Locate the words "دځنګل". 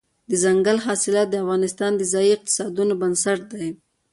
0.29-0.77